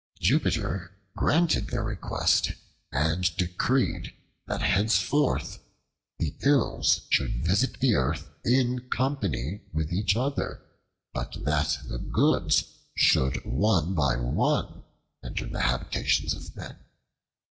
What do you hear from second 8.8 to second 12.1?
company with each other, but that the